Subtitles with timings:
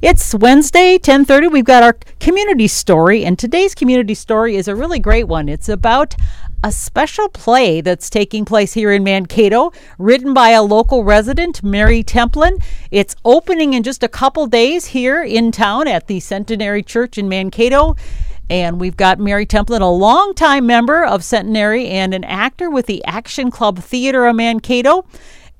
[0.00, 1.48] It's Wednesday, 10:30.
[1.48, 5.48] We've got our community story and today's community story is a really great one.
[5.48, 6.14] It's about
[6.62, 12.04] a special play that's taking place here in Mankato, written by a local resident, Mary
[12.04, 12.62] Templin.
[12.92, 17.28] It's opening in just a couple days here in town at the Centenary Church in
[17.28, 17.96] Mankato.
[18.48, 23.04] And we've got Mary Templin, a longtime member of Centenary and an actor with the
[23.04, 25.06] Action Club Theater of Mankato.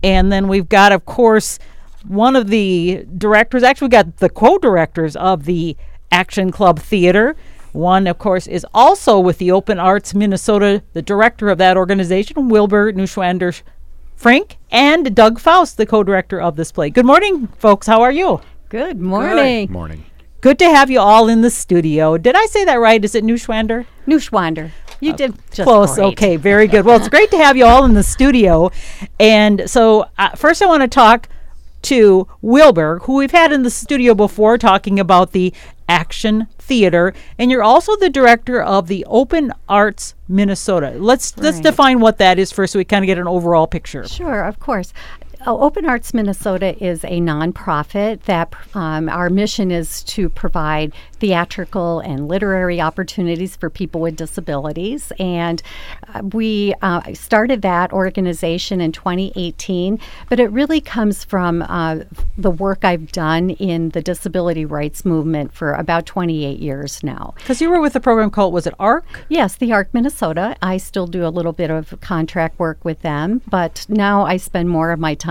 [0.01, 1.59] And then we've got, of course,
[2.07, 5.77] one of the directors, actually, we got the co directors of the
[6.11, 7.37] Action Club Theater.
[7.73, 12.49] One, of course, is also with the Open Arts Minnesota, the director of that organization,
[12.49, 13.63] Wilbur Neuschwander
[14.17, 16.91] Frink, and Doug Foust, the co director of this play.
[16.91, 17.87] Good morning, folks.
[17.87, 18.41] How are you?
[18.69, 19.67] Good morning.
[19.67, 20.05] Good morning.
[20.41, 22.17] Good to have you all in the studio.
[22.17, 23.05] Did I say that right?
[23.05, 23.87] Is it Neuschwander?
[24.07, 24.71] Neuschwander.
[25.01, 25.95] You did just Close.
[25.95, 26.07] great.
[26.13, 26.85] Okay, very good.
[26.85, 28.71] Well, it's great to have you all in the studio.
[29.21, 31.29] And so, uh, first, I want to talk
[31.83, 35.53] to Wilbur, who we've had in the studio before talking about the
[35.89, 40.93] Action Theater, and you're also the director of the Open Arts Minnesota.
[40.99, 44.07] Let's let's define what that is first, so we kind of get an overall picture.
[44.07, 44.93] Sure, of course.
[45.47, 52.01] Uh, Open Arts Minnesota is a nonprofit that um, our mission is to provide theatrical
[52.01, 55.13] and literary opportunities for people with disabilities.
[55.21, 55.63] And
[56.13, 62.01] uh, we uh, started that organization in 2018, but it really comes from uh,
[62.37, 67.35] the work I've done in the disability rights movement for about 28 years now.
[67.37, 69.07] Because you were with a program called was it ARC?
[69.29, 70.57] Yes, the ARC Minnesota.
[70.61, 74.69] I still do a little bit of contract work with them, but now I spend
[74.69, 75.28] more of my time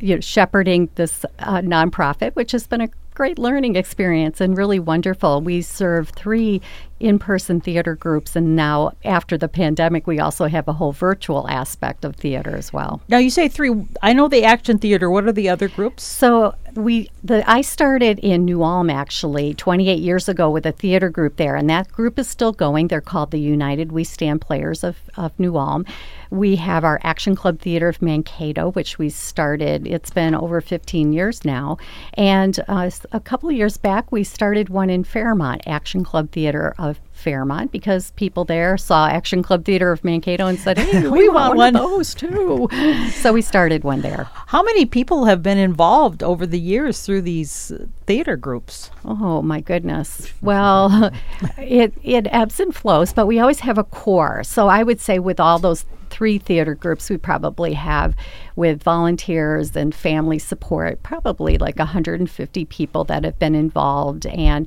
[0.00, 4.78] you know, shepherding this uh, nonprofit, which has been a great learning experience and really
[4.78, 5.40] wonderful.
[5.40, 6.62] We serve three
[7.00, 11.48] in person theater groups, and now after the pandemic, we also have a whole virtual
[11.48, 13.00] aspect of theater as well.
[13.08, 13.74] Now you say three.
[14.02, 15.10] I know the Action Theater.
[15.10, 16.04] What are the other groups?
[16.04, 21.10] So we the I started in New Ulm actually 28 years ago with a theater
[21.10, 22.86] group there, and that group is still going.
[22.86, 25.84] They're called the United We Stand Players of, of New Ulm.
[26.30, 29.88] We have our Action Club Theater of Mankato, which we started.
[29.88, 31.78] It's been over 15 years now,
[32.14, 36.74] and uh, a couple of years back we started one in Fairmont, Action Club Theater
[36.78, 41.10] of Fairmont, because people there saw Action Club Theater of Mankato and said, "Hey, we,
[41.10, 42.68] We want, want one, one." of those too."
[43.12, 44.28] so we started one there.
[44.46, 48.90] How many people have been involved over the years through these uh, theater groups?
[49.04, 50.32] Oh my goodness.
[50.40, 51.10] Well,
[51.58, 54.44] it it ebbs and flows, but we always have a core.
[54.44, 58.14] So I would say with all those three theater groups, we probably have
[58.56, 64.66] with volunteers and family support, probably like 150 people that have been involved, and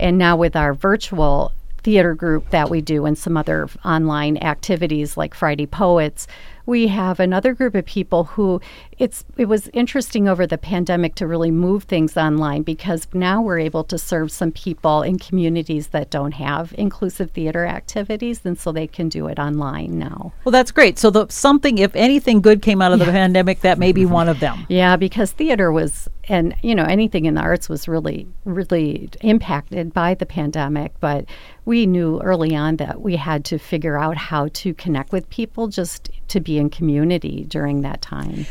[0.00, 1.52] and now with our virtual
[1.82, 6.26] theater group that we do and some other online activities like Friday Poets,
[6.66, 8.60] we have another group of people who
[8.98, 13.58] it's it was interesting over the pandemic to really move things online because now we're
[13.58, 18.72] able to serve some people in communities that don't have inclusive theater activities and so
[18.72, 20.32] they can do it online now.
[20.44, 20.98] Well, that's great.
[20.98, 24.28] So, the something, if anything good came out of the pandemic, that may be one
[24.28, 24.66] of them.
[24.68, 29.92] Yeah, because theater was, and you know, anything in the arts was really, really impacted
[29.92, 30.92] by the pandemic.
[31.00, 31.26] But
[31.64, 35.68] we knew early on that we had to figure out how to connect with people
[35.68, 38.46] just to be in community during that time.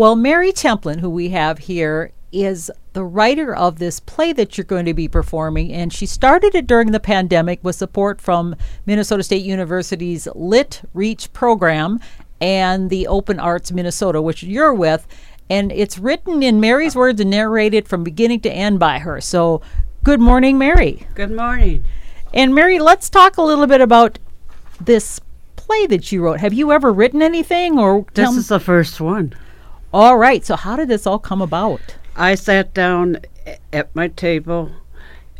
[0.00, 4.64] Well, Mary Templin, who we have here, is the writer of this play that you're
[4.64, 8.56] going to be performing, and she started it during the pandemic with support from
[8.86, 12.00] Minnesota State University's Lit Reach program
[12.40, 15.06] and the Open Arts Minnesota, which you're with.
[15.50, 19.20] And it's written in Mary's words and narrated from beginning to end by her.
[19.20, 19.60] So,
[20.02, 21.06] good morning, Mary.
[21.14, 21.84] Good morning.
[22.32, 24.18] And Mary, let's talk a little bit about
[24.80, 25.20] this
[25.56, 26.40] play that you wrote.
[26.40, 29.34] Have you ever written anything, or This is the first one.
[29.92, 30.44] All right?
[30.44, 31.80] So, how did this all come about?
[32.16, 33.18] I sat down
[33.72, 34.70] at my table,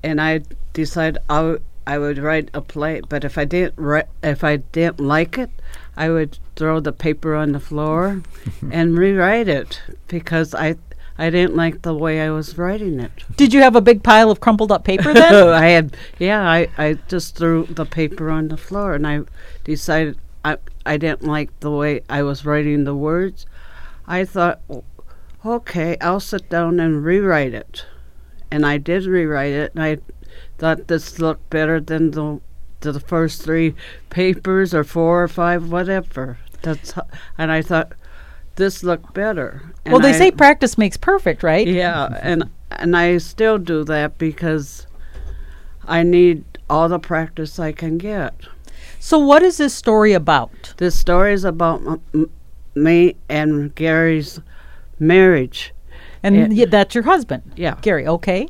[0.03, 3.01] and I decided I, w- I would write a play.
[3.09, 5.51] But if I didn't ri- if I didn't like it,
[5.97, 8.23] I would throw the paper on the floor
[8.71, 10.77] and rewrite it because I
[11.19, 13.11] I didn't like the way I was writing it.
[13.37, 15.35] Did you have a big pile of crumpled up paper then?
[15.49, 19.23] I had yeah I, I just threw the paper on the floor and I
[19.65, 23.45] decided I I didn't like the way I was writing the words.
[24.11, 24.61] I thought
[25.47, 27.87] okay I'll sit down and rewrite it,
[28.51, 29.99] and I did rewrite it and I
[30.59, 32.41] thought this looked better than the
[32.81, 33.75] the first three
[34.11, 36.39] papers or four or five whatever.
[36.63, 37.07] That's ho-
[37.39, 37.93] and I thought
[38.57, 39.63] this looked better.
[39.87, 41.67] well, they I- say practice makes perfect, right?
[41.67, 44.87] yeah, and and I still do that because
[45.87, 48.35] I need all the practice I can get.
[48.99, 50.75] So, what is this story about?
[50.77, 52.31] This story is about m- m-
[52.75, 54.41] me and Gary's
[54.99, 55.73] marriage,
[56.23, 57.43] And And- y- that's your husband.
[57.57, 57.77] Yeah.
[57.81, 58.07] Gary.
[58.07, 58.47] Okay.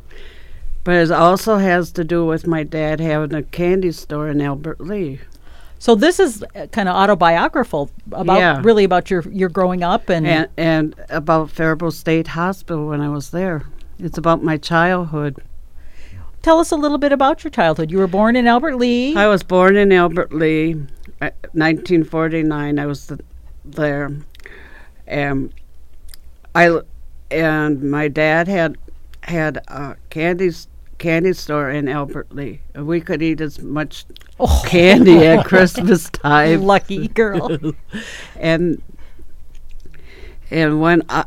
[0.82, 4.80] But it also has to do with my dad having a candy store in Albert
[4.80, 5.20] Lea.
[5.78, 8.60] So this is kind of autobiographical about Yeah.
[8.64, 13.08] really about your your growing up and, And, and about Faribault State Hospital when I
[13.08, 13.62] was there.
[14.00, 15.36] It's about my childhood.
[16.42, 17.90] tell us a little bit about your childhood.
[17.90, 19.14] You were born in Albert Lea.
[19.14, 20.74] I was born in Albert Lea,
[21.20, 22.78] uh, 1949.
[22.78, 23.20] I was th-
[23.74, 24.10] there,
[25.06, 25.52] and
[26.54, 26.80] I
[27.30, 28.76] and my dad had
[29.22, 30.50] had a candy
[30.98, 32.60] candy store in Albert Lea.
[32.74, 34.04] And we could eat as much
[34.38, 34.62] Oh.
[34.66, 36.62] candy at Christmas time.
[36.62, 37.58] Lucky girl.
[38.36, 38.82] and
[40.50, 41.24] and when I,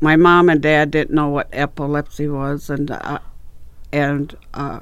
[0.00, 3.18] my mom and dad didn't know what epilepsy was, and uh,
[3.92, 4.80] and uh,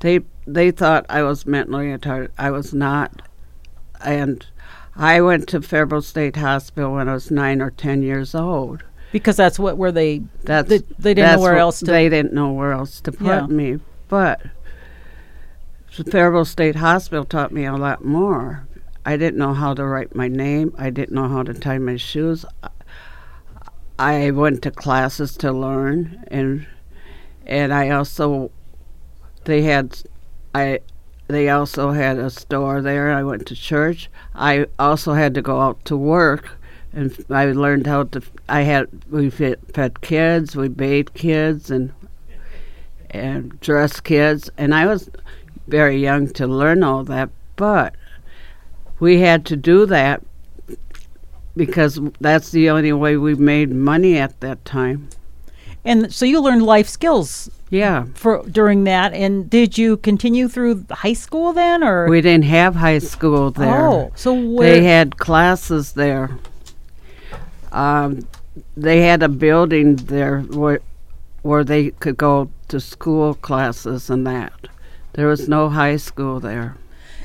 [0.00, 2.30] they they thought I was mentally retarded.
[2.38, 3.22] I was not,
[4.04, 4.44] and
[4.96, 8.82] I went to Faribault State Hospital when I was nine or ten years old.
[9.10, 12.32] because that's what where they That's They- they didn't know where else to- They didn't
[12.32, 13.46] know where else to put Yeah.
[13.46, 13.78] me,
[14.08, 14.40] but
[16.10, 18.66] Faribault State Hospital taught me a lot more.
[19.04, 20.72] I didn't know how to write my name.
[20.78, 22.44] I didn't know how to tie my shoes.
[23.98, 26.66] I went to classes to learn, and
[27.46, 28.50] and I also
[29.44, 29.98] they had
[30.54, 30.78] I
[31.32, 33.12] they also had a store there.
[33.12, 34.10] I went to church.
[34.34, 36.58] I also had to go out to work,
[36.92, 38.22] and I learned how to.
[38.48, 41.92] I had we fed, kids, we bathed kids, and
[43.10, 45.10] and dressed kids, and I was
[45.68, 47.94] very young to learn all that, but
[48.98, 50.22] we had to do that
[51.56, 55.08] because that's the only way we made money at that time.
[55.84, 58.04] And so you learned life skills Yeah.
[58.14, 62.76] for during that and did you continue through high school then or We didn't have
[62.76, 63.86] high school there.
[63.88, 66.30] Oh, so where They had classes there.
[67.72, 68.26] Um,
[68.76, 70.80] they had a building there where
[71.42, 74.52] where they could go to school classes and that.
[75.14, 76.76] There was no high school there,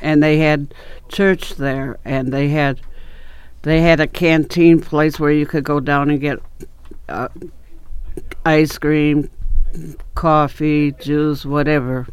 [0.01, 0.74] and they had
[1.09, 2.80] church there, and they had
[3.62, 6.39] they had a canteen place where you could go down and get
[7.09, 7.27] uh,
[8.46, 9.30] ice cream,
[10.16, 12.08] coffee, juice, whatever.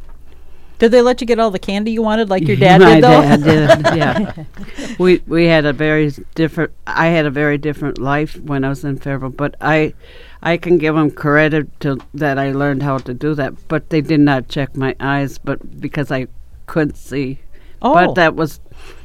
[0.78, 3.22] did they let you get all the candy you wanted like your dad did though?
[3.22, 4.44] dad did, yeah.
[4.98, 6.72] we we had a very different.
[6.86, 9.94] I had a very different life when I was in Fairfield, but I
[10.42, 13.68] I can give them credit to that I learned how to do that.
[13.68, 16.26] But they did not check my eyes, but because I
[16.66, 17.38] couldn't see.
[17.82, 17.94] oh.
[17.94, 18.60] But that was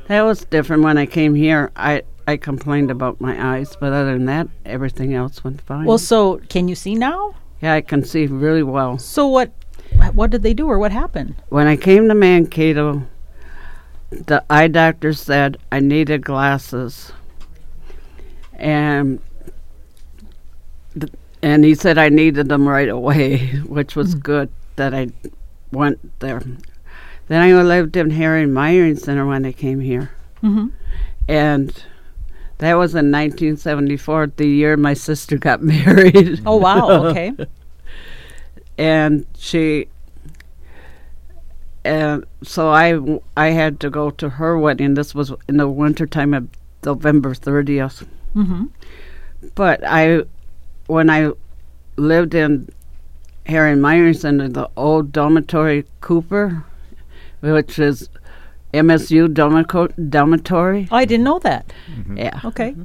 [0.08, 1.72] that was different when I came here.
[1.76, 5.86] I I complained about my eyes, but other than that, everything else went fine.
[5.86, 7.34] well, so can you see now?
[7.62, 8.98] yeah, I can see really well.
[9.00, 9.52] So what
[10.14, 11.36] what did they do or what happened?
[11.50, 13.04] When I came to Mankato,
[14.12, 17.12] the eye doctor said I needed glasses,
[18.54, 19.20] and
[21.00, 25.10] th- and he said I needed them right away, which was good that I
[25.72, 26.42] went there.
[27.28, 30.12] Then I lived in Harry Meyering Center when I came here,
[30.44, 30.72] Mhm.
[31.28, 31.84] and
[32.60, 36.42] that was in 1974, the year my sister got married.
[36.46, 37.34] Oh wow, okay.
[38.78, 39.88] and she
[41.86, 44.94] and so I w- I had to go to her wedding.
[44.94, 46.48] This was in the wintertime of
[46.86, 48.06] November 30th.
[48.36, 48.70] mhm.
[49.56, 50.24] But I
[50.88, 51.32] when I
[51.96, 52.70] lived in
[53.46, 56.64] Harry Meyering in the old dormitory Cooper,
[57.42, 58.10] which is
[58.74, 60.88] MSU dormico- dormitory.
[60.92, 61.72] Oh, I didn't know that.
[62.16, 62.40] Yeah.
[62.46, 62.76] Okay.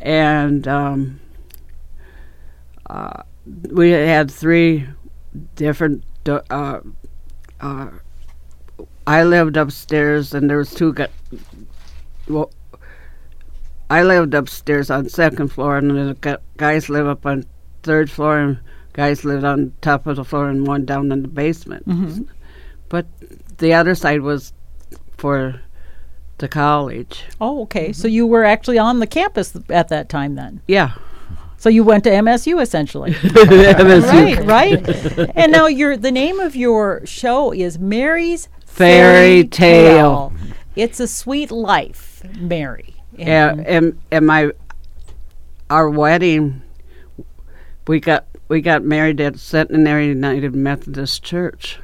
[0.00, 1.20] and um,
[2.88, 3.22] uh,
[3.70, 4.86] we had three
[5.54, 6.02] different.
[6.24, 6.80] do- Uh,
[7.60, 7.88] uh,
[9.06, 10.92] I lived upstairs, and there was two.
[10.92, 11.06] Gu-
[12.28, 12.50] well,
[13.88, 17.44] I lived upstairs on second floor, and the gu- guys live up on
[17.82, 18.58] third floor, and
[18.94, 21.86] guys lived on top of the floor, and one down in the basement.
[21.86, 22.26] Mhm.
[22.88, 23.06] But
[23.58, 24.52] the other side was
[25.26, 25.60] for
[26.38, 27.24] the college.
[27.40, 27.92] Oh, okay.
[27.92, 28.14] So mm-hmm.
[28.14, 30.60] you were actually on the campus at that time then.
[30.68, 30.92] Yeah.
[31.56, 33.10] So you went to MSU essentially.
[33.14, 34.46] MSU.
[34.46, 34.78] right,
[35.18, 35.30] right.
[35.34, 40.32] And now your the name of your show is Mary's Fairy Tale.
[40.76, 42.94] It's a sweet life, Mary.
[43.16, 44.52] Yeah, And- and and my
[45.68, 46.62] our wedding,
[47.88, 51.80] we got we got married at Centenary United Methodist Church.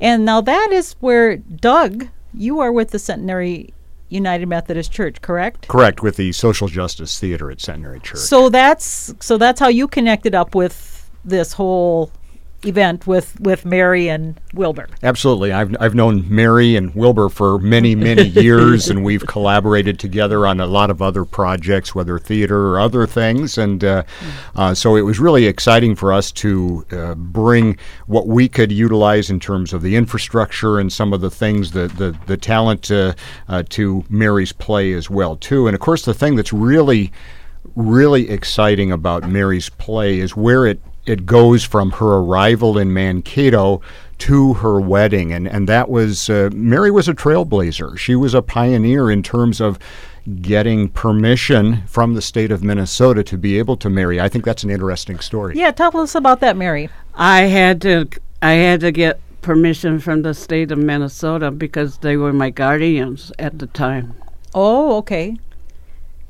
[0.00, 3.72] And now that is where Doug, you are with the Centenary
[4.08, 5.68] United Methodist Church, correct?
[5.68, 8.20] Correct, with the Social Justice Theater at Centenary Church.
[8.20, 12.10] So that's so that's how you connected up with this whole
[12.64, 14.88] event with with Mary and Wilbur.
[15.02, 15.52] Absolutely.
[15.52, 20.60] I've, I've known Mary and Wilbur for many, many years, and we've collaborated together on
[20.60, 23.58] a lot of other projects, whether theater or other things.
[23.58, 24.04] And uh,
[24.54, 29.30] uh, so it was really exciting for us to uh, bring what we could utilize
[29.30, 33.14] in terms of the infrastructure and some of the things, the, the, the talent uh,
[33.48, 35.66] uh, to Mary's play as well, too.
[35.66, 37.12] And of course, the thing that's really
[37.76, 43.80] really exciting about Mary's play is where it, it goes from her arrival in Mankato
[44.18, 45.32] to her wedding.
[45.32, 47.98] And, and that was, uh, Mary was a trailblazer.
[47.98, 49.78] She was a pioneer in terms of
[50.40, 54.20] getting permission from the state of Minnesota to be able to marry.
[54.20, 55.56] I think that's an interesting story.
[55.56, 56.88] Yeah, tell us about that, Mary.
[57.14, 58.08] I had to
[58.40, 63.30] I had to get permission from the state of Minnesota because they were my guardians
[63.38, 64.14] at the time.
[64.54, 65.36] Oh, okay.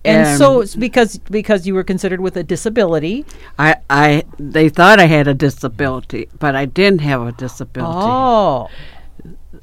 [0.04, 3.24] And so it's because because you were considered with a disability.
[3.58, 8.68] I, I they thought I had a disability, but I didn't have a disability Oh,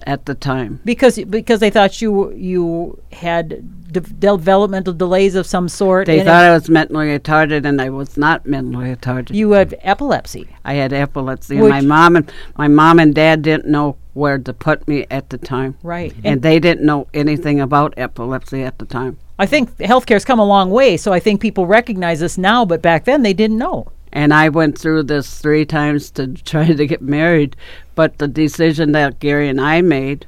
[0.08, 0.80] at the time.
[0.84, 6.08] because because they thought you you had de- developmental delays of some sort.
[6.08, 9.36] They thought I was mentally retarded, and I was not mentally retarded.
[9.36, 10.48] you had epilepsy.
[10.66, 14.54] I had epilepsy, and my mom and my mom and dad didn't know where to
[14.54, 16.14] put me at the time, Right.
[16.24, 19.18] and they didn't know anything about epilepsy at the time.
[19.42, 22.84] I think healthcare's come a long way, so I think people recognize this now, but
[22.84, 23.92] back then they didn't know.
[24.14, 27.56] And I went through this three times to try to get married,
[27.96, 30.28] but the decision that Gary and I made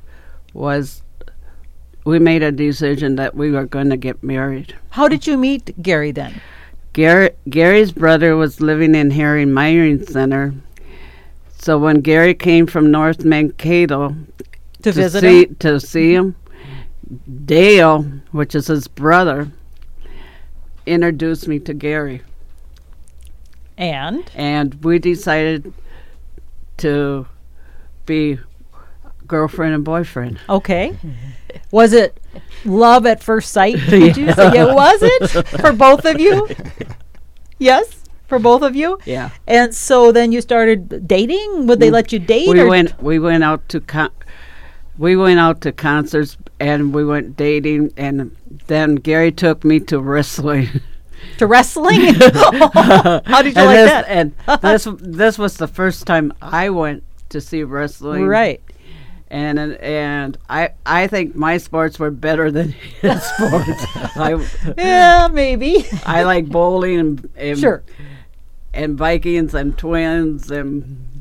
[0.53, 1.03] was
[2.05, 4.75] we made a decision that we were going to get married.
[4.89, 6.41] How did you meet Gary then?
[6.93, 10.55] Gary, Gary's brother was living in Harry Meyering Center.
[11.59, 15.55] So when Gary came from North Mankato To, to visit see him?
[15.59, 16.35] to see him,
[17.45, 19.49] Dale, which is his brother,
[20.85, 22.21] introduced me to Gary.
[23.77, 25.73] And and we decided
[26.77, 27.25] to
[28.05, 28.39] be
[29.25, 30.39] girlfriend and boyfriend.
[30.49, 30.95] okay,
[31.71, 32.19] was it
[32.65, 33.77] love at first sight?
[33.89, 36.47] Did you say it was it for both of you?
[37.57, 38.99] Yes, for both of you.
[39.05, 39.29] Yeah.
[39.47, 41.65] And so then you started dating.
[41.67, 42.49] Would they let you date?
[42.49, 44.11] We or went we went out to con-
[44.97, 48.35] we went out to concerts and we went dating and
[48.67, 50.67] then Gary took me to wrestling.
[51.37, 52.01] to wrestling?
[52.73, 54.05] How did you and like this, that?
[54.07, 58.25] and this this was the first time I went to see wrestling.
[58.27, 58.61] right.
[59.29, 62.69] And and, and I I think my sports were better than
[63.01, 63.85] his sports.
[64.15, 64.45] I
[64.77, 65.87] Yeah, maybe.
[66.05, 67.83] I like bowling and, and Sure.
[68.75, 71.12] and Vikings and twins and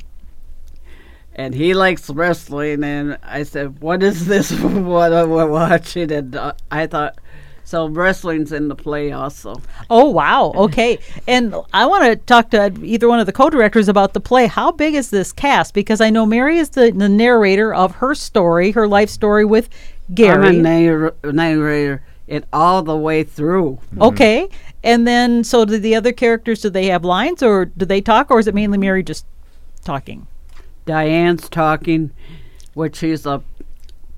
[1.35, 4.51] and he likes wrestling and I said, "What is this?
[4.61, 7.19] what am I watching?" And uh, I thought,
[7.65, 9.61] so wrestling's in the play also.
[9.89, 10.53] Oh wow.
[10.55, 10.99] Okay.
[11.27, 14.47] And I want to talk to either one of the co-directors about the play.
[14.47, 15.75] How big is this cast?
[15.75, 19.69] Because I know Mary is the, the narrator of her story, her life story with
[20.15, 20.49] Gary.
[20.49, 23.79] I'm a narr- narrator it all the way through.
[24.01, 24.49] Okay.
[24.83, 26.63] And then, so do the other characters?
[26.63, 29.27] Do they have lines, or do they talk, or is it mainly Mary just
[29.85, 30.27] talking?
[30.87, 32.11] Diane's talking,
[32.75, 33.43] which she's a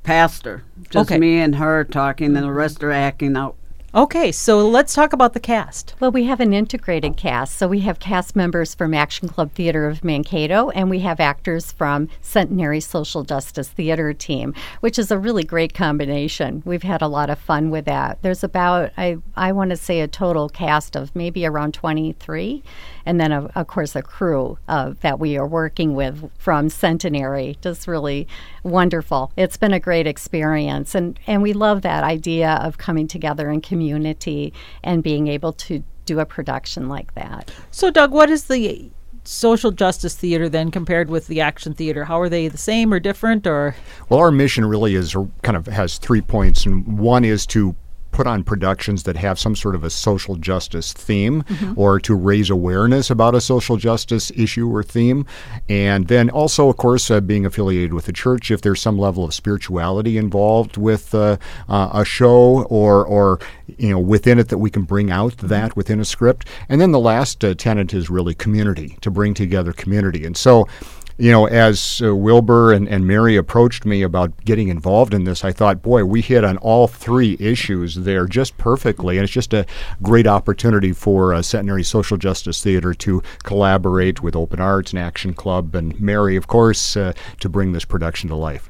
[0.03, 0.63] pastor.
[0.91, 1.19] Just Okay.
[1.19, 3.57] me and her talking, and the rest are acting out.
[3.95, 4.33] Okay.
[4.33, 5.95] So let's talk about the cast.
[6.01, 7.57] Well, we have an integrated cast.
[7.57, 11.71] So we have cast members from Action Club Theater of Mankato, and we have actors
[11.71, 16.65] from Centenary Social Justice Theater team, which is a really great combination.
[16.67, 18.19] We've had a lot of fun with that.
[18.23, 22.65] There's about, I, I want to say, a total cast of maybe around 23,
[23.07, 27.59] and then, of, of course, a crew uh, that we are working with from Centenary.
[27.61, 28.27] Just really
[28.63, 29.33] wonderful.
[29.37, 33.61] It's been a great experience, and, and we love that idea of coming together in
[33.61, 37.51] community and being able to do a production like that.
[37.71, 38.91] So, Doug, what is the
[39.25, 42.05] social justice theater then compared with the action theater?
[42.05, 43.75] How are they the same or different, or
[44.09, 47.75] Well, our mission really is kind of has three points, and one is to
[48.15, 51.45] put on productions that have some sort of a social justice theme
[51.77, 55.27] or to raise awareness about a social justice issue or theme.
[55.69, 59.25] And then also, of course, uh, being affiliated with the church, if there's some level
[59.25, 61.37] of spirituality involved with uh,
[61.69, 63.41] uh, a show or, or,
[63.79, 66.47] you know, within it that we can bring out that within a script.
[66.69, 70.25] And then the last uh, tenet is really community, to bring together community.
[70.25, 70.69] And so,
[71.17, 75.45] you know, as uh, Wilbur and, and Mary approached me about getting involved in this,
[75.45, 79.17] I thought, boy, we hit on all three issues there just perfectly.
[79.17, 79.65] And it's just a
[80.03, 85.35] great opportunity for uh, Centenary Social Justice Theater to collaborate with Open Arts and Action
[85.35, 88.69] Club and Mary, of course, uh, to bring this production to life.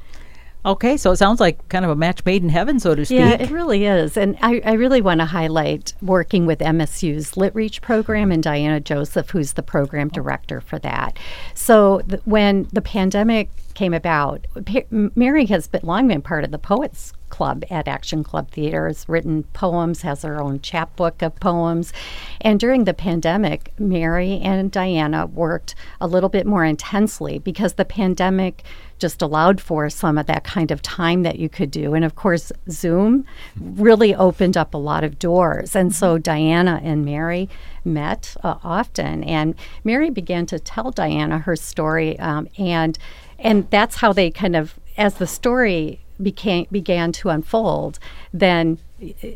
[0.66, 3.18] Okay, so it sounds like kind of a match made in heaven, so to speak.
[3.18, 4.16] Yeah, it really is.
[4.16, 9.28] And I, I really want to highlight working with MSU's LitReach program and Diana Joseph,
[9.30, 11.18] who's the program director for that.
[11.52, 16.50] So th- when the pandemic came about, P- Mary has been, long been part of
[16.50, 21.34] the Poets Club at Action Club Theater, has written poems, has her own chapbook of
[21.40, 21.92] poems.
[22.40, 27.84] And during the pandemic, Mary and Diana worked a little bit more intensely because the
[27.84, 28.62] pandemic
[28.98, 31.94] just allowed for some of that kind of time that you could do.
[31.94, 33.26] And of course, Zoom
[33.60, 35.76] really opened up a lot of doors.
[35.76, 37.48] And so Diana and Mary
[37.84, 42.98] met uh, often, and Mary began to tell Diana her story, um, and
[43.38, 47.98] and that's how they kind of, as the story became began to unfold,
[48.32, 48.78] then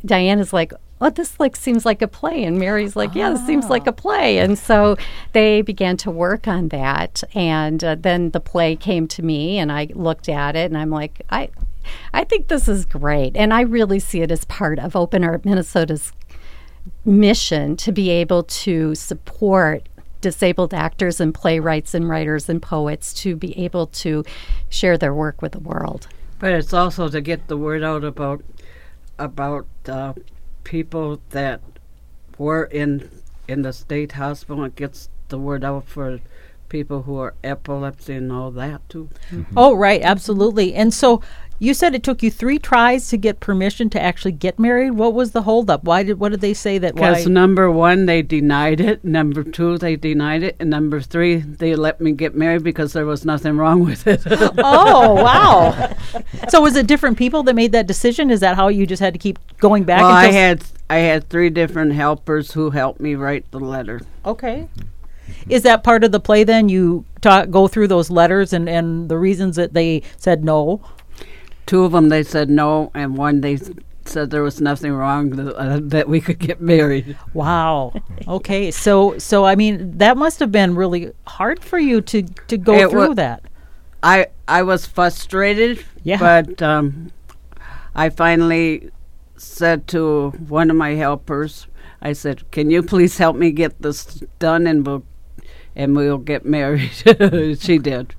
[0.05, 3.69] Diana's like, well, this like seems like a play, and Mary's like, yeah, this seems
[3.69, 4.97] like a play, and so
[5.33, 9.71] they began to work on that, and uh, then the play came to me, and
[9.71, 11.51] I looked at it, and I'm like, I,
[12.13, 15.45] I think this is great, and I really see it as part of Open Art
[15.45, 16.13] Minnesota's
[17.05, 19.89] mission to be able to support
[20.21, 24.25] disabled actors and playwrights and writers and poets to be able to
[24.69, 26.09] share their work with the world.
[26.39, 28.43] But it's also to get the word out about
[29.19, 30.13] about uh,
[30.69, 31.63] people that
[32.37, 33.11] were in
[33.49, 34.65] in the state hospital.
[34.65, 36.21] It gets the word out for
[36.69, 39.09] people who are epilepsy and all that too.
[39.31, 39.55] Mm-hmm.
[39.57, 40.75] Oh, right, absolutely.
[40.75, 41.23] And so
[41.59, 44.93] you said it took you three tries to get permission to actually get married.
[44.93, 45.85] What was the holdup?
[45.85, 46.95] Why did what did they say that?
[46.95, 49.05] Because number one, they denied it.
[49.05, 53.07] Number two, they denied it, and number three, they let me get married because there
[53.07, 54.23] was nothing wrong with it.
[54.59, 55.95] oh wow!
[56.49, 58.31] so was it different people that made that decision?
[58.31, 60.03] Is that how you just had to keep going back?
[60.03, 64.01] well, I had I had three different helpers who helped me write the letter.
[64.25, 64.69] Okay.
[65.49, 66.69] Is that part of the play then?
[66.69, 70.81] You talk, go through those letters and, and the reasons that they said no?
[71.69, 73.59] Two of them they said no, and one they
[74.05, 77.17] said there was nothing wrong th- uh, that we could get married.
[77.35, 77.93] Wow.
[78.27, 78.71] Okay.
[78.71, 82.75] So so I mean that must have been really hard for you to to go
[82.75, 83.43] It through wa- that.
[84.03, 86.19] I I was frustrated, Yeah.
[86.19, 87.13] but um,
[87.95, 88.91] I finally
[89.37, 91.67] said to one of my helpers,
[92.01, 95.03] I said, "Can you please help me get this done, and we'll
[95.77, 96.91] and we'll get married."
[97.61, 98.15] she did.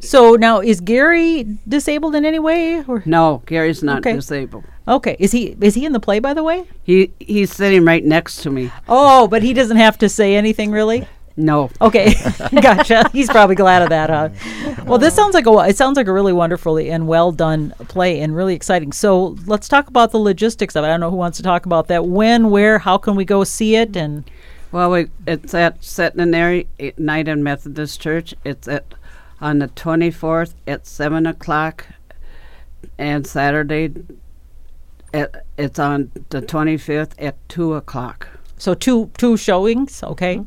[0.00, 4.14] So now is Gary disabled in any way or No, Gary's not Okay.
[4.14, 4.64] disabled.
[4.88, 5.16] Okay.
[5.18, 6.64] Is he is he in the play by the way?
[6.82, 8.70] He he's sitting right next to me.
[8.88, 11.06] Oh, but he doesn't have to say anything really?
[11.36, 12.12] No, Okay,
[12.60, 13.08] gotcha.
[13.12, 14.28] He's probably glad of that, huh?
[14.84, 18.20] Well, this sounds like a it sounds like a really wonderfully and well done play
[18.20, 18.92] and really exciting.
[18.92, 20.88] So let's talk about the logistics of it.
[20.88, 22.04] I don't know who wants to talk about that.
[22.04, 23.96] When, where, how can we go see it?
[23.96, 24.24] And
[24.70, 28.34] Well, we, it's at Centenary eh, United Methodist Church.
[28.44, 28.84] It's at
[29.40, 31.86] on the twenty fourth at seven o'clock,
[32.98, 33.92] and Saturday.
[35.12, 38.28] At, it's on the twenty fifth at two o'clock.
[38.56, 40.40] so two two showings, okay.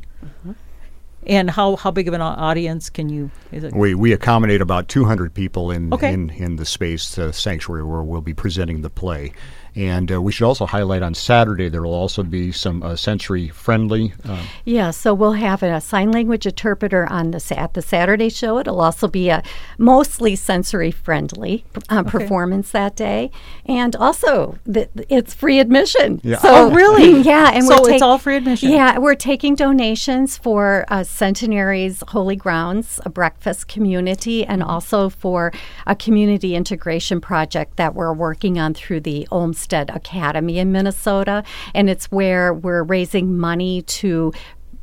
[1.26, 3.30] And how how big of an audience can you?
[3.50, 3.74] Is it?
[3.74, 6.12] We, we accommodate about 200 people in, Okay.
[6.12, 9.32] in, in the space uh, sanctuary where we'll be presenting the play.
[9.76, 13.48] And uh, we should also highlight on Saturday there will also be some uh, sensory
[13.48, 14.12] friendly.
[14.24, 18.58] Uh, Yeah, so we'll have a sign language interpreter on the at the Saturday show.
[18.58, 19.42] It'll also be a
[19.78, 23.30] mostly sensory friendly uh, performance that day,
[23.66, 26.20] and also the, it's free admission.
[26.22, 26.38] Yeah.
[26.38, 27.20] So, Oh, really?
[27.24, 28.70] Yeah, and So we're it's all free admission?
[28.70, 35.52] Yeah, we're taking donations for uh, Centenary's Holy Grounds, a breakfast community, and also for
[35.86, 39.26] a community integration project that we're working on through the
[39.64, 41.42] Olmstead Academy in Minnesota.
[41.74, 44.32] And it's where we're raising money to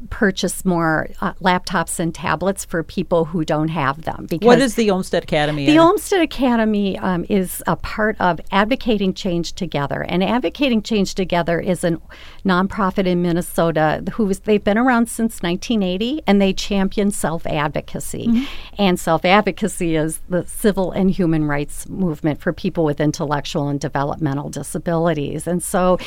[0.09, 4.25] purchase more uh, laptops and tablets for people who don't have them.
[4.29, 5.65] Because What is the Olmstead Academy?
[5.65, 11.15] the and- Olmstead Academy um, is a part of Advocating Change Together, and Advocating Change
[11.15, 11.99] Together is a
[12.45, 18.47] nonprofit in Minnesota who's they've been around since 1980, and they champion self advocacy.
[18.77, 23.79] And self advocacy is the civil and human rights movement for people with intellectual and
[23.79, 25.47] developmental disabilities.
[25.47, 25.97] And so,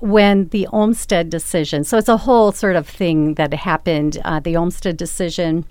[0.00, 4.18] when the Olmstead decision, so it's a whole sort of thing that happened.
[4.24, 5.64] Uh, the Olmstead decision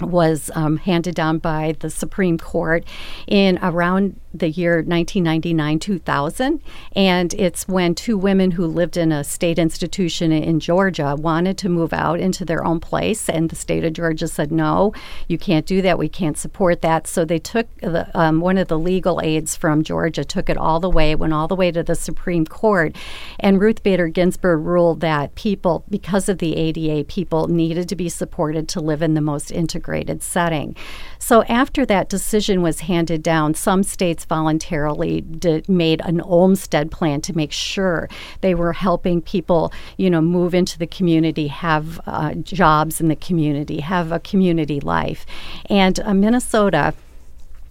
[0.00, 2.84] was um, handed down by the Supreme Court
[3.26, 6.62] in around the year 1999 2000.
[6.94, 11.68] And it's when two women who lived in a state institution in Georgia wanted to
[11.68, 13.28] move out into their own place.
[13.28, 14.92] And the state of Georgia said, no,
[15.26, 15.98] you can't do that.
[15.98, 17.06] We can't support that.
[17.06, 20.78] So they took the, um, one of the legal aides from Georgia, took it all
[20.78, 22.94] the way, went all the way to the Supreme Court.
[23.40, 28.08] And Ruth Bader Ginsburg ruled that people, because of the ADA, people needed to be
[28.08, 30.76] supported to live in the most integrated integrated setting.
[31.18, 37.20] So after that decision was handed down, some states voluntarily did, made an Olmstead plan
[37.22, 38.08] to make sure
[38.40, 43.16] they were helping people, you know, move into the community, have uh, jobs in the
[43.16, 45.26] community, have a community life.
[45.68, 46.94] And uh, Minnesota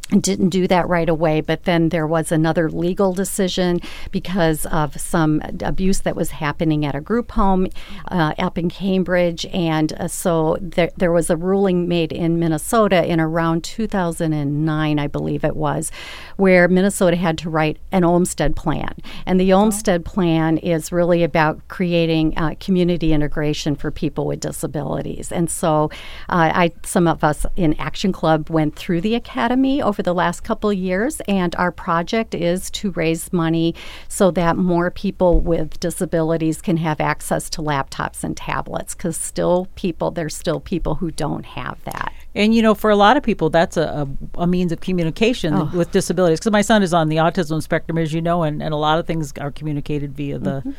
[0.09, 5.41] didn't do that right away, but then there was another legal decision because of some
[5.61, 7.67] abuse that was happening at a group home
[8.09, 9.45] uh, up in Cambridge.
[9.47, 15.07] And uh, so there, there was a ruling made in Minnesota in around 2009, I
[15.07, 15.91] believe it was,
[16.37, 18.93] where Minnesota had to write an Olmstead plan.
[19.25, 25.31] And the Olmstead plan is really about creating uh, community integration for people with disabilities.
[25.31, 25.91] And so
[26.29, 30.43] uh, I, some of us in Action Club went through the academy over the last
[30.43, 33.75] couple of years, and our project is to raise money
[34.07, 39.67] so that more people with disabilities can have access to laptops and tablets because still
[39.75, 42.11] people, there's still people who don't have that.
[42.35, 45.53] And you know, for a lot of people, that's a, a, a means of communication
[45.53, 45.71] Oh.
[45.73, 46.39] with disabilities.
[46.39, 48.99] Because my son is on the autism spectrum, as you know, and, and a lot
[48.99, 50.71] of things are communicated via the Mm-hmm.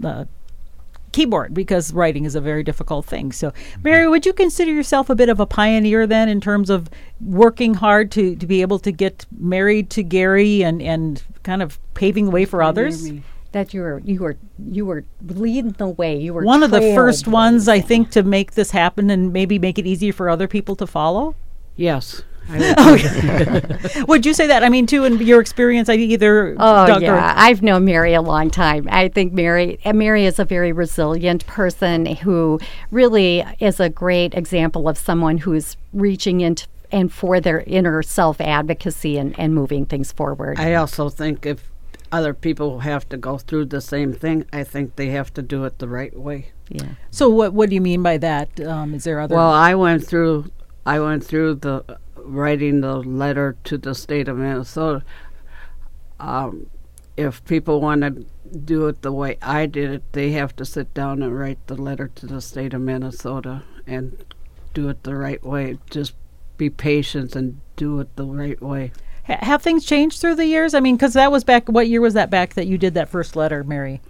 [0.00, 0.28] the
[1.12, 3.32] keyboard because writing is a very difficult thing.
[3.32, 6.88] So, Mary, would you consider yourself a bit of a pioneer then in terms of
[7.20, 11.78] working hard to, to be able to get married to Gary and, and kind of
[11.94, 13.10] paving the way for others?
[13.52, 14.36] That you were you were
[14.70, 16.18] you were leading the way.
[16.18, 19.58] You were One of the first ones, I think, to make this happen and maybe
[19.58, 21.34] make it easier for other people to follow.
[21.76, 22.22] Yes.
[22.48, 24.62] I would Would you say that?
[24.64, 28.14] I mean, too, in your experience, I either Oh Doug or- yeah, I've known Mary
[28.14, 28.88] a long time.
[28.90, 34.88] I think Mary Mary is a very resilient person who really is a great example
[34.88, 40.12] of someone who's reaching into and for their inner self advocacy and, and moving things
[40.12, 40.60] forward.
[40.60, 41.70] I also think if
[42.12, 45.64] other people have to go through the same thing, I think they have to do
[45.64, 46.48] it the right way.
[46.68, 46.90] yeah.
[47.10, 48.60] So, what what do you mean by that?
[48.60, 49.34] Um, is there other?
[49.34, 50.50] Well, I went through
[50.84, 55.02] I went through the writing the letter to the state of Minnesota.
[56.20, 56.68] Um,
[57.16, 58.26] if people want to
[58.58, 61.76] do it the way I did it, they have to sit down and write the
[61.76, 64.24] letter to the state of Minnesota and
[64.74, 65.78] do it the right way.
[65.90, 66.14] Just
[66.56, 68.92] be patient and do it the right way.
[69.26, 70.74] Ha- have things changed through the years?
[70.74, 71.68] I mean, because that was back.
[71.68, 74.00] What year was that back that you did that first letter, Mary?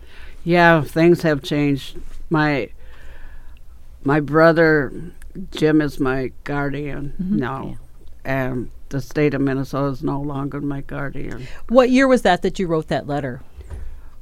[0.44, 1.98] Yeah, things have changed.
[2.30, 2.70] My
[4.04, 4.92] my brother
[5.50, 7.76] Jim is my guardian now,
[8.24, 11.46] and the state of Minnesota is no longer my guardian.
[11.68, 13.40] What year was that that you wrote that letter?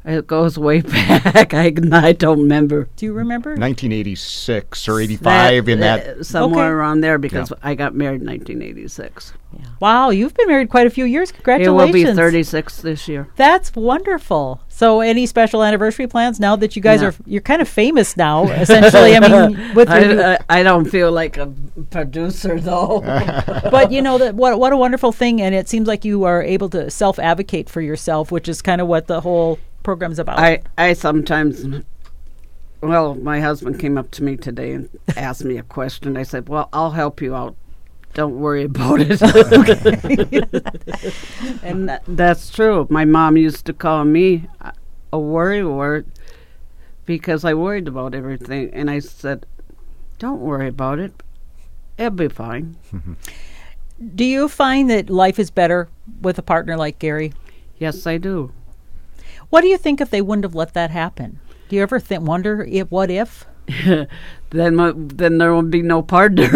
[0.05, 1.53] It goes way back.
[1.53, 2.89] I, I don't remember.
[2.97, 3.51] Do you remember?
[3.51, 6.07] 1986 or 85 in that.
[6.07, 6.73] uh, somewhere Okay.
[6.73, 7.57] around there because Yeah.
[7.63, 9.35] I got married in 1986.
[9.81, 11.33] Wow, you've been married quite a few years.
[11.33, 11.67] Congratulations.
[11.69, 12.17] It Congratulations!
[12.17, 13.29] will be 36 this year.
[13.37, 14.61] That's wonderful.
[14.69, 17.09] So, any special anniversary plans now that you guys No.
[17.09, 18.45] are you're kind of famous now?
[18.45, 21.53] Essentially, I mean, with I, I, I don't feel like a
[21.91, 23.01] producer though.
[23.71, 26.43] but you know that what what a wonderful thing, and it seems like you are
[26.43, 30.39] able to self advocate for yourself, which is kind of what the whole program's about.
[30.39, 31.83] I, I sometimes,
[32.81, 36.17] well, my husband came up to me today and asked me a question.
[36.17, 37.57] I said, Well, I'll help you out.
[38.15, 39.21] Don't worry about it.
[41.63, 42.87] and that, that's true.
[42.91, 44.73] My mom used to call me a-
[45.13, 46.07] a worry wart
[47.07, 48.71] because I worried about everything.
[48.73, 49.47] And I said,
[50.19, 51.13] Don't worry about it.
[51.99, 52.77] It'll be fine.
[54.15, 55.89] Do you find that life is better
[56.23, 57.35] with a partner like Gary?
[57.79, 58.51] Yes, I do.
[59.51, 61.41] What do you think if they wouldn't have let that happen?
[61.69, 63.47] Do you ever th- wonder if what if
[64.51, 66.49] then, my, then there will be no partner.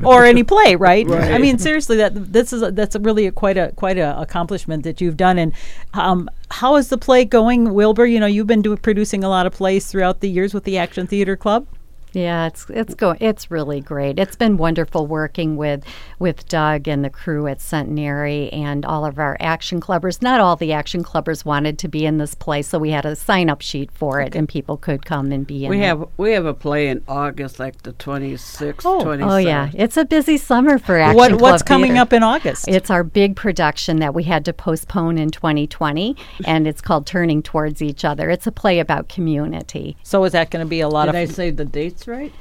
[0.04, 1.06] or any play, right?
[1.06, 1.32] Right.
[1.32, 4.18] I mean, seriously, that this is a, that's a really a, quite a quite a
[4.20, 5.38] accomplishment that you've done.
[5.38, 5.52] And
[5.94, 8.06] um, how is the play going, Wilbur?
[8.06, 10.78] You know, you've been do, producing a lot of plays throughout the years with the
[10.78, 11.66] Action Theater Club.
[12.12, 14.18] Yeah, it's it's go it's really great.
[14.18, 15.84] It's been wonderful working with
[16.18, 20.20] with Doug and the crew at Centenary and all of our action clubbers.
[20.20, 23.16] Not all the action clubbers wanted to be in this play, so we had a
[23.16, 25.70] sign up sheet for it, and people could come and be in.
[25.70, 25.84] we it.
[25.84, 29.02] have we have a play in August, like the 26th, Oh.
[29.04, 29.30] 27th.
[29.32, 31.16] Oh yeah, it's a busy summer for action.
[31.16, 32.02] What Club what's coming Theater.
[32.02, 32.68] up in August?
[32.68, 37.42] It's our big production that we had to postpone in 2020, and it's called Turning
[37.42, 38.28] Towards Each Other.
[38.30, 39.96] It's a play about community.
[40.02, 42.32] so is that going to be a lot Did of I say the dates right?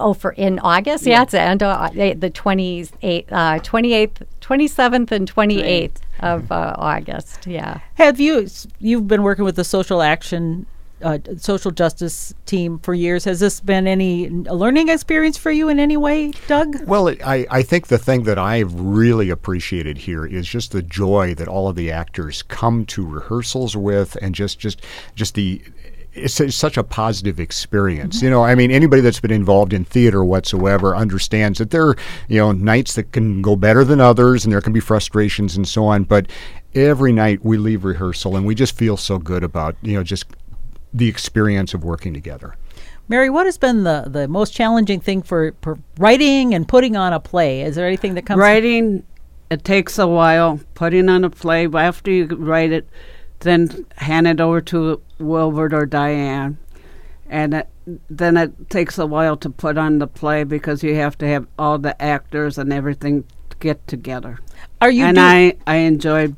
[0.00, 1.06] Oh, for in August?
[1.06, 7.46] Yeah, it's end of, uh, the 28th, uh, 28th, 27th, and 28th of uh, August.
[7.46, 7.80] Yeah.
[7.94, 10.66] Have you you've been working with the social action
[11.02, 13.24] uh, social justice team for years?
[13.24, 16.84] Has this been any a learning experience for you in any way, Doug?
[16.86, 20.82] Well, it, I, I think the thing that I've really appreciated here is just the
[20.82, 24.82] joy that all of the actors come to rehearsals with, and just just
[25.14, 25.62] just the
[26.18, 28.22] it's, it's such a positive experience.
[28.22, 31.96] You know, I mean, anybody that's been involved in theater whatsoever understands that there are,
[32.28, 35.66] you know, nights that can go better than others and there can be frustrations and
[35.66, 36.04] so on.
[36.04, 36.26] But
[36.74, 40.26] every night we leave rehearsal and we just feel so good about, you know, just
[40.92, 42.56] the experience of working together.
[43.08, 47.12] Mary, what has been the, the most challenging thing for, for writing and putting on
[47.12, 47.62] a play?
[47.62, 49.02] Is there anything that comes Writing,
[49.50, 50.60] it takes a while.
[50.74, 52.86] Putting on a play, after you write it,
[53.40, 56.58] then hand it over to Wilbert or Diane.
[57.28, 57.68] And it,
[58.08, 61.46] then it takes a while to put on the play because you have to have
[61.58, 64.38] all the actors and everything to get together.
[64.80, 66.36] Are you and do- I, I enjoyed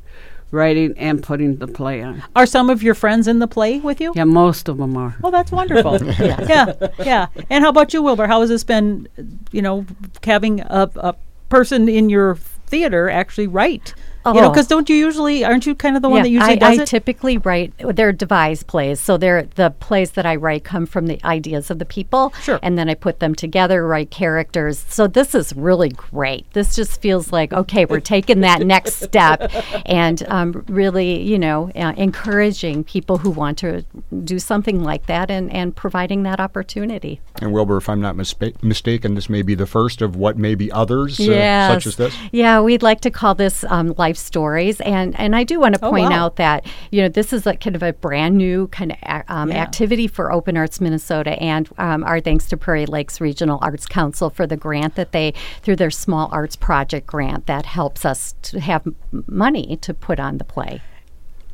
[0.51, 2.23] writing and putting the play on.
[2.35, 4.13] are some of your friends in the play with you?
[4.17, 5.17] Yeah, most of them are.
[5.23, 6.03] Oh, that's wonderful.
[6.19, 6.45] yeah.
[6.49, 7.27] yeah, yeah.
[7.49, 8.27] And how about you, Wilbur?
[8.27, 9.09] How has this been,
[9.53, 9.87] you know,
[10.25, 11.15] having a, a
[11.49, 12.35] person in your
[12.67, 13.95] theater actually write?
[14.27, 14.51] You know, Oh.
[14.51, 16.79] because don't you usually, aren't you kind of the one Yeah, that usually I, does
[16.79, 16.87] I it?
[16.89, 17.73] typically write.
[17.79, 21.79] They're devised plays, so they're the plays that I write come from the ideas of
[21.79, 22.59] the people, Sure.
[22.63, 24.85] and then I put them together, write characters.
[24.89, 26.45] So this is really great.
[26.53, 29.51] This just feels like okay, we're taking that next step,
[29.87, 33.85] and um, really, you know, uh, encouraging people who want to
[34.25, 37.21] do something like that, and and providing that opportunity.
[37.41, 40.55] And Wilbur, if I'm not mispa- mistaken, this may be the first of what may
[40.55, 42.15] be others, uh, such as this.
[42.33, 45.85] Yeah, we'd like to call this um, life stories, and and I do want to
[45.85, 46.25] Oh, point wow.
[46.27, 49.25] out that you know this is like kind of a brand new kind of a-
[49.33, 49.63] um, Yeah.
[49.63, 54.29] activity for Open Arts Minnesota, and um, our thanks to Prairie Lakes Regional Arts Council
[54.31, 58.59] for the grant that they through their Small Arts Project grant that helps us to
[58.61, 58.83] have
[59.29, 60.83] money to put on the play.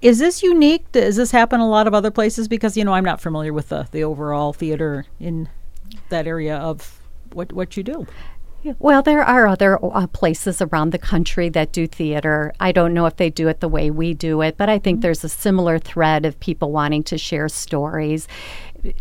[0.03, 0.91] Is this unique?
[0.93, 2.49] Does this happen a lot of other places?
[2.49, 5.49] Because, you know, I'm not familiar with the, the overall theater in
[6.11, 7.01] that area of
[7.33, 8.07] what, what you do.
[8.79, 12.53] Well, there are other uh, places around the country that do theater.
[12.59, 15.01] I don't know if they do it the way we do it, but I think
[15.03, 18.27] there's a similar thread of people wanting to share stories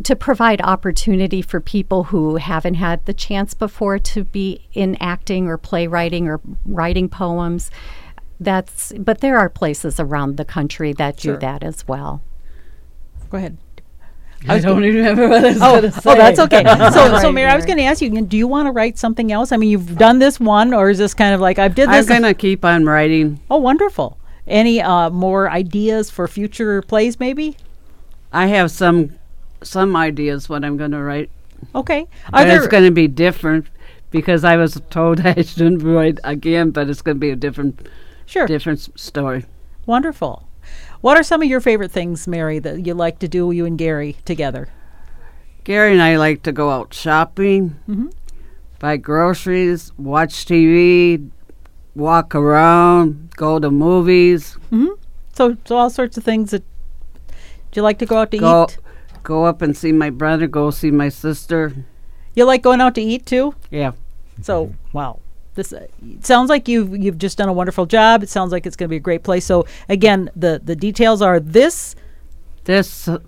[0.04, 5.48] to provide opportunity for people who haven't had the chance before to be in acting
[5.48, 7.72] or playwriting or writing poems.
[8.40, 11.36] That's but there are places around the country that Sure.
[11.36, 12.22] do that as well.
[13.30, 13.58] Go ahead.
[14.48, 16.12] I don't remember what I was Oh, going to say.
[16.12, 16.64] oh, that's okay.
[16.94, 19.32] So, so Mary, I was going to ask you, do you want to write something
[19.32, 19.52] else?
[19.52, 22.10] I mean, you've done this one, or is this kind of like I've did this?
[22.10, 23.40] I'm going to keep on writing.
[23.50, 24.18] oh, wonderful.
[24.48, 27.58] Any uh, more ideas for future plays, maybe?
[28.32, 29.16] I have some
[29.64, 31.30] some ideas what I'm going to write.
[31.74, 32.02] Okay.
[32.02, 33.66] Are But there it's going to be different
[34.12, 37.88] because I was told I shouldn't write again, but it's going to be a different
[38.28, 39.46] sure different story.
[39.88, 40.45] wonderful?
[41.06, 43.78] What are some of your favorite things, Mary, that you like to do, you and
[43.78, 44.70] Gary together?
[45.64, 48.12] Gary and I like to go out shopping, Mhm.
[48.80, 51.30] buy groceries, watch TV,
[51.96, 54.98] walk around, go to movies, Hmm.
[55.32, 56.64] So, so all sorts of things that.
[57.30, 57.36] Do
[57.76, 58.80] you like to go out to go eat?
[59.22, 61.72] go up and see my brother, go see my sister.
[62.34, 63.54] You like going out to eat too?
[63.70, 63.92] Yeah.
[64.42, 65.20] So wow,
[65.56, 65.88] this uh,
[66.22, 68.24] sounds like you've you've just done a wonderful job.
[68.24, 69.46] It sounds like it's going to be a great place.
[69.46, 71.96] So again, the the details are this
[72.66, 73.20] This uh,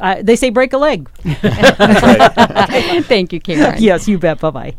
[0.00, 1.08] uh, they say break a leg.
[3.04, 3.80] Thank you, Karen.
[3.80, 4.40] yes, you bet.
[4.40, 4.74] Bye bye.